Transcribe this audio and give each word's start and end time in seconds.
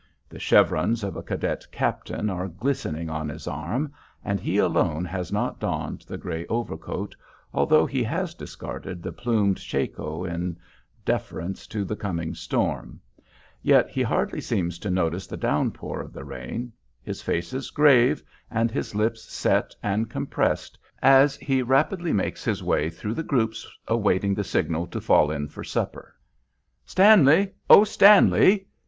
The 0.29 0.39
chevrons 0.39 1.03
of 1.03 1.15
a 1.15 1.21
cadet 1.21 1.67
captain 1.71 2.27
are 2.31 2.47
glistening 2.47 3.07
on 3.07 3.29
his 3.29 3.45
arm, 3.45 3.93
and 4.25 4.39
he 4.39 4.57
alone 4.57 5.05
has 5.05 5.31
not 5.31 5.59
donned 5.59 6.05
the 6.07 6.17
gray 6.17 6.43
overcoat, 6.47 7.15
although 7.53 7.85
he 7.85 8.01
has 8.01 8.33
discarded 8.33 9.03
the 9.03 9.11
plumed 9.11 9.59
shako 9.59 10.25
in 10.25 10.57
deference 11.05 11.67
to 11.67 11.85
the 11.85 11.95
coming 11.95 12.33
storm; 12.33 12.99
yet 13.61 13.91
he 13.91 14.01
hardly 14.01 14.41
seems 14.41 14.79
to 14.79 14.89
notice 14.89 15.27
the 15.27 15.37
downpour 15.37 16.01
of 16.01 16.13
the 16.13 16.25
rain; 16.25 16.73
his 17.03 17.21
face 17.21 17.53
is 17.53 17.69
grave 17.69 18.23
and 18.49 18.71
his 18.71 18.95
lips 18.95 19.31
set 19.31 19.75
and 19.83 20.09
compressed 20.09 20.79
as 21.03 21.35
he 21.35 21.61
rapidly 21.61 22.11
makes 22.11 22.43
his 22.43 22.63
way 22.63 22.89
through 22.89 23.13
the 23.13 23.21
groups 23.21 23.67
awaiting 23.87 24.33
the 24.33 24.43
signal 24.43 24.87
to 24.87 24.99
"fall 24.99 25.29
in" 25.29 25.47
for 25.47 25.63
supper. 25.63 26.15
"Stanley! 26.85 27.51
O 27.69 27.83
Stanley!" 27.83 28.65